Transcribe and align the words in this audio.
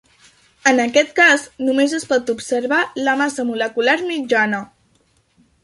En 0.69 0.79
aquest 0.85 1.11
cas 1.19 1.43
només 1.67 1.93
es 1.99 2.07
pot 2.13 2.33
observar 2.35 2.81
la 3.09 3.15
massa 3.21 3.47
molecular 3.53 3.97
mitjana. 4.09 4.67